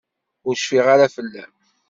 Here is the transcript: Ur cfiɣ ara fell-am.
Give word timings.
Ur 0.47 0.55
cfiɣ 0.57 0.85
ara 0.93 1.13
fell-am. 1.15 1.53